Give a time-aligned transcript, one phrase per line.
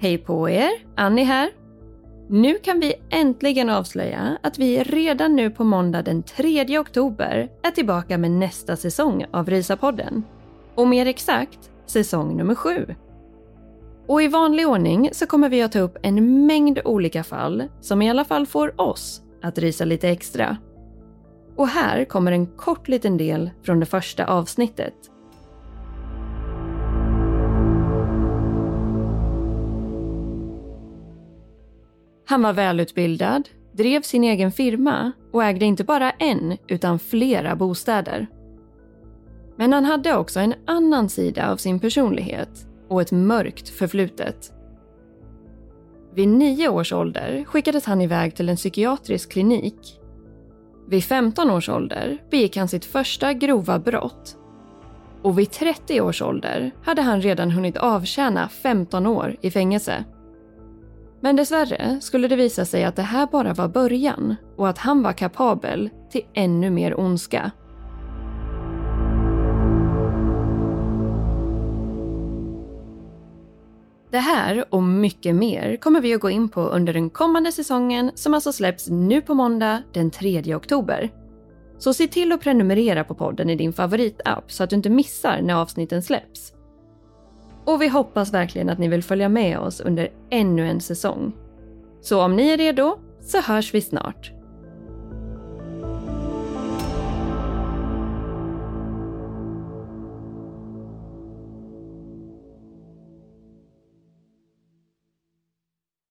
[0.00, 0.70] Hej på er!
[0.96, 1.50] Annie här.
[2.28, 7.70] Nu kan vi äntligen avslöja att vi redan nu på måndag den 3 oktober är
[7.70, 10.22] tillbaka med nästa säsong av Rysapodden.
[10.74, 12.94] Och mer exakt, säsong nummer 7.
[14.06, 18.02] Och i vanlig ordning så kommer vi att ta upp en mängd olika fall som
[18.02, 20.56] i alla fall får oss att rysa lite extra.
[21.56, 24.94] Och här kommer en kort liten del från det första avsnittet.
[32.28, 38.26] Han var välutbildad, drev sin egen firma och ägde inte bara en utan flera bostäder.
[39.56, 44.52] Men han hade också en annan sida av sin personlighet och ett mörkt förflutet.
[46.14, 50.00] Vid nio års ålder skickades han iväg till en psykiatrisk klinik.
[50.88, 54.36] Vid 15 års ålder begick han sitt första grova brott.
[55.22, 60.04] Och vid 30 års ålder hade han redan hunnit avtjäna 15 år i fängelse.
[61.20, 65.02] Men dessvärre skulle det visa sig att det här bara var början och att han
[65.02, 67.50] var kapabel till ännu mer ondska.
[74.10, 78.10] Det här och mycket mer kommer vi att gå in på under den kommande säsongen
[78.14, 81.10] som alltså släpps nu på måndag den 3 oktober.
[81.78, 85.40] Så se till att prenumerera på podden i din favoritapp så att du inte missar
[85.42, 86.52] när avsnitten släpps.
[87.68, 91.32] Och vi hoppas verkligen att ni vill följa med oss under ännu en säsong.
[92.00, 94.32] Så om ni är redo så hörs vi snart.